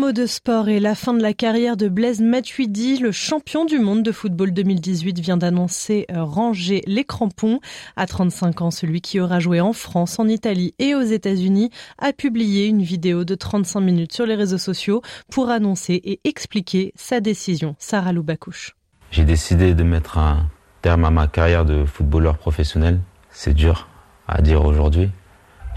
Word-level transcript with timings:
Mot 0.00 0.12
de 0.12 0.24
sport 0.24 0.70
et 0.70 0.80
la 0.80 0.94
fin 0.94 1.12
de 1.12 1.20
la 1.20 1.34
carrière 1.34 1.76
de 1.76 1.86
Blaise 1.86 2.22
Matuidi, 2.22 2.96
le 2.96 3.12
champion 3.12 3.66
du 3.66 3.78
monde 3.78 4.02
de 4.02 4.12
football 4.12 4.50
2018 4.50 5.18
vient 5.18 5.36
d'annoncer 5.36 6.06
euh, 6.10 6.24
ranger 6.24 6.82
les 6.86 7.04
crampons. 7.04 7.60
À 7.96 8.06
35 8.06 8.62
ans, 8.62 8.70
celui 8.70 9.02
qui 9.02 9.20
aura 9.20 9.40
joué 9.40 9.60
en 9.60 9.74
France, 9.74 10.18
en 10.18 10.26
Italie 10.26 10.74
et 10.78 10.94
aux 10.94 11.02
États-Unis 11.02 11.68
a 11.98 12.14
publié 12.14 12.66
une 12.66 12.82
vidéo 12.82 13.24
de 13.24 13.34
35 13.34 13.80
minutes 13.80 14.14
sur 14.14 14.24
les 14.24 14.36
réseaux 14.36 14.56
sociaux 14.56 15.02
pour 15.30 15.50
annoncer 15.50 16.00
et 16.02 16.18
expliquer 16.24 16.94
sa 16.96 17.20
décision. 17.20 17.76
Sarah 17.78 18.14
Loubakouche. 18.14 18.76
J'ai 19.10 19.24
décidé 19.24 19.74
de 19.74 19.82
mettre 19.82 20.16
un 20.16 20.46
terme 20.80 21.04
à 21.04 21.10
ma 21.10 21.26
carrière 21.26 21.66
de 21.66 21.84
footballeur 21.84 22.38
professionnel. 22.38 23.00
C'est 23.30 23.52
dur 23.52 23.86
à 24.26 24.40
dire 24.40 24.64
aujourd'hui. 24.64 25.10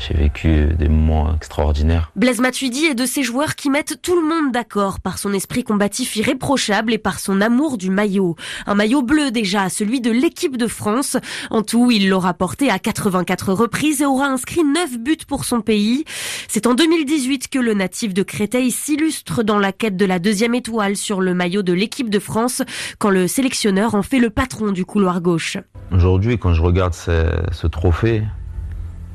J'ai 0.06 0.16
vécu 0.16 0.68
des 0.78 0.90
moments 0.90 1.34
extraordinaires. 1.34 2.12
Blaise 2.18 2.42
Matuidi 2.42 2.88
est 2.88 2.94
de 2.94 3.06
ces 3.06 3.24
joueurs 3.24 3.56
qui 3.56 3.70
mettent 3.70 4.02
tout 4.02 4.20
le 4.20 4.28
monde 4.28 4.52
d'accord 4.52 5.00
par 5.00 5.18
son 5.18 5.32
esprit 5.32 5.64
combatif 5.64 6.18
irréprochable 6.18 6.92
et 6.92 6.98
par 6.98 7.20
son 7.20 7.40
amour 7.40 7.78
du 7.78 7.90
maillot. 7.90 8.36
Un 8.66 8.76
maillot 8.76 9.02
bleu 9.02 9.32
déjà, 9.32 9.70
celui 9.70 10.02
de 10.02 10.12
l'équipe 10.12 10.58
de 10.58 10.68
France. 10.68 11.16
En 11.52 11.62
tout, 11.62 11.90
il 11.90 12.10
l'aura 12.10 12.34
porté 12.34 12.70
à 12.70 12.80
84 12.80 13.54
reprises 13.54 14.02
et 14.02 14.06
aura 14.06 14.26
inscrit 14.26 14.66
9 14.66 15.00
buts 15.00 15.18
pour 15.26 15.46
son 15.46 15.62
pays. 15.62 16.04
C'est 16.50 16.68
en 16.68 16.74
2018 16.74 17.48
que 17.48 17.60
le 17.60 17.74
natif 17.74 18.14
de 18.14 18.24
Créteil 18.24 18.72
s'illustre 18.72 19.42
dans 19.42 19.60
la 19.60 19.72
quête 19.72 19.96
de 19.96 20.06
la 20.06 20.20
deuxième 20.20 20.54
étoile 20.54 20.98
sur 20.98 21.22
le 21.22 21.34
maillot 21.34 21.62
de 21.62 21.72
l'équipe 21.72 22.10
de 22.10 22.20
France 22.20 22.62
quand 23.00 23.10
le 23.10 23.30
sélectionneur 23.30 23.96
en 23.96 24.04
fait 24.04 24.20
le 24.20 24.32
patron 24.32 24.74
du 24.74 24.84
couloir 24.84 25.22
gauche. 25.22 25.58
Aujourd'hui, 25.94 26.38
quand 26.38 26.54
je 26.54 26.62
regarde 26.62 26.94
ce, 26.94 27.30
ce 27.54 27.68
trophée, 27.68 28.24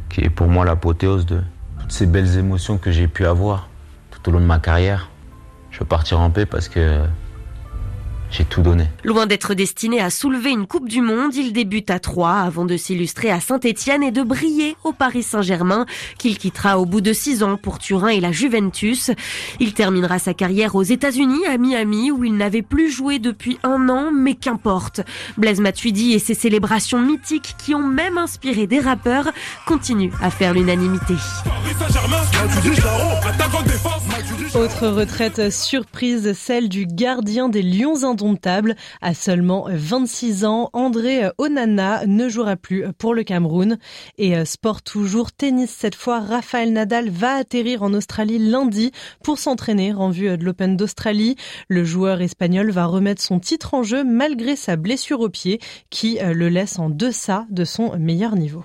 qui 0.08 0.20
est 0.22 0.30
pour 0.30 0.48
moi 0.48 0.64
l'apothéose 0.64 1.26
de 1.26 1.40
toutes 1.80 1.92
ces 1.92 2.06
belles 2.06 2.36
émotions 2.36 2.78
que 2.78 2.90
j'ai 2.90 3.08
pu 3.08 3.26
avoir 3.26 3.68
tout 4.10 4.28
au 4.28 4.32
long 4.32 4.40
de 4.40 4.46
ma 4.46 4.58
carrière. 4.58 5.10
Je 5.70 5.80
veux 5.80 5.86
partir 5.86 6.20
en 6.20 6.30
paix 6.30 6.46
parce 6.46 6.68
que 6.68 7.02
j'ai 8.30 8.44
tout 8.44 8.62
donné. 8.62 8.84
Loin 9.04 9.26
d'être 9.26 9.54
destiné 9.54 10.00
à 10.00 10.10
soulever 10.10 10.50
une 10.50 10.66
Coupe 10.66 10.88
du 10.88 11.00
Monde, 11.00 11.34
il 11.34 11.52
débute 11.52 11.90
à 11.90 11.98
Troyes 11.98 12.40
avant 12.40 12.64
de 12.64 12.76
s'illustrer 12.76 13.30
à 13.30 13.40
Saint-Étienne 13.40 14.02
et 14.02 14.10
de 14.10 14.22
briller 14.22 14.76
au 14.84 14.92
Paris 14.92 15.22
Saint-Germain, 15.22 15.86
qu'il 16.18 16.38
quittera 16.38 16.78
au 16.78 16.86
bout 16.86 17.00
de 17.00 17.12
six 17.12 17.42
ans 17.42 17.56
pour 17.56 17.78
Turin 17.78 18.08
et 18.08 18.20
la 18.20 18.32
Juventus. 18.32 19.10
Il 19.60 19.72
terminera 19.72 20.18
sa 20.18 20.34
carrière 20.34 20.74
aux 20.74 20.82
États-Unis, 20.82 21.46
à 21.46 21.58
Miami, 21.58 22.10
où 22.10 22.24
il 22.24 22.36
n'avait 22.36 22.62
plus 22.62 22.90
joué 22.90 23.18
depuis 23.18 23.58
un 23.62 23.88
an, 23.88 24.10
mais 24.12 24.34
qu'importe. 24.34 25.00
Blaise 25.36 25.60
Matuidi 25.60 26.12
et 26.12 26.18
ses 26.18 26.34
célébrations 26.34 27.00
mythiques 27.00 27.54
qui 27.58 27.74
ont 27.74 27.86
même 27.86 28.18
inspiré 28.18 28.66
des 28.66 28.80
rappeurs 28.80 29.28
continuent 29.66 30.12
à 30.20 30.30
faire 30.30 30.54
l'unanimité. 30.54 31.14
Autre 34.54 34.88
retraite 34.88 35.50
surprise, 35.50 36.32
celle 36.32 36.70
du 36.70 36.86
gardien 36.86 37.50
des 37.50 37.62
Lions 37.62 38.04
indomptables. 38.04 38.76
À 39.02 39.12
seulement 39.12 39.66
26 39.68 40.46
ans, 40.46 40.70
André 40.72 41.28
Onana 41.36 42.06
ne 42.06 42.30
jouera 42.30 42.56
plus 42.56 42.86
pour 42.96 43.14
le 43.14 43.24
Cameroun. 43.24 43.78
Et 44.16 44.42
sport 44.46 44.80
toujours, 44.82 45.32
tennis 45.32 45.70
cette 45.70 45.94
fois, 45.94 46.20
Rafael 46.20 46.72
Nadal 46.72 47.10
va 47.10 47.34
atterrir 47.34 47.82
en 47.82 47.92
Australie 47.92 48.38
lundi 48.38 48.90
pour 49.22 49.38
s'entraîner 49.38 49.92
en 49.92 50.08
vue 50.08 50.36
de 50.38 50.44
l'Open 50.44 50.76
d'Australie. 50.76 51.36
Le 51.68 51.84
joueur 51.84 52.22
espagnol 52.22 52.70
va 52.70 52.86
remettre 52.86 53.22
son 53.22 53.40
titre 53.40 53.74
en 53.74 53.82
jeu 53.82 54.02
malgré 54.02 54.56
sa 54.56 54.76
blessure 54.76 55.20
au 55.20 55.28
pied 55.28 55.60
qui 55.90 56.18
le 56.22 56.48
laisse 56.48 56.78
en 56.78 56.88
deçà 56.88 57.46
de 57.50 57.64
son 57.64 57.98
meilleur 57.98 58.34
niveau. 58.34 58.64